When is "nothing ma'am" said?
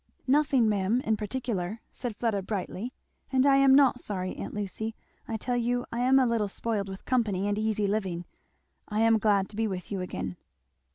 0.25-0.99